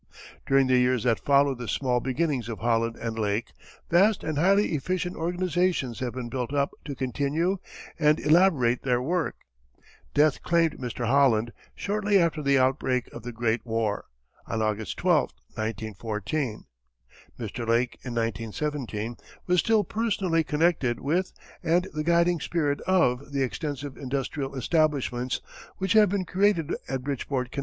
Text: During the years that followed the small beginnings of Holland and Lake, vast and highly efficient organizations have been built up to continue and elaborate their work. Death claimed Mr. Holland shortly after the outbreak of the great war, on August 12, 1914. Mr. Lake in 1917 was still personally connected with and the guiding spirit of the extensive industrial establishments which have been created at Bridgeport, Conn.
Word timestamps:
During 0.47 0.65
the 0.65 0.79
years 0.79 1.03
that 1.03 1.19
followed 1.19 1.59
the 1.59 1.67
small 1.67 1.99
beginnings 1.99 2.49
of 2.49 2.57
Holland 2.57 2.95
and 2.95 3.19
Lake, 3.19 3.51
vast 3.91 4.23
and 4.23 4.35
highly 4.39 4.73
efficient 4.73 5.15
organizations 5.15 5.99
have 5.99 6.13
been 6.13 6.27
built 6.27 6.51
up 6.51 6.71
to 6.85 6.95
continue 6.95 7.59
and 7.99 8.19
elaborate 8.19 8.81
their 8.81 8.99
work. 8.99 9.35
Death 10.15 10.41
claimed 10.41 10.79
Mr. 10.79 11.05
Holland 11.05 11.53
shortly 11.75 12.17
after 12.17 12.41
the 12.41 12.57
outbreak 12.57 13.13
of 13.13 13.21
the 13.21 13.31
great 13.31 13.63
war, 13.63 14.05
on 14.47 14.59
August 14.63 14.97
12, 14.97 15.29
1914. 15.53 16.65
Mr. 17.39 17.67
Lake 17.67 17.93
in 18.01 18.15
1917 18.15 19.17
was 19.45 19.59
still 19.59 19.83
personally 19.83 20.43
connected 20.43 20.99
with 20.99 21.31
and 21.61 21.87
the 21.93 22.03
guiding 22.03 22.39
spirit 22.39 22.81
of 22.87 23.31
the 23.31 23.43
extensive 23.43 23.97
industrial 23.97 24.55
establishments 24.55 25.41
which 25.77 25.93
have 25.93 26.09
been 26.09 26.25
created 26.25 26.73
at 26.89 27.03
Bridgeport, 27.03 27.51
Conn. 27.51 27.59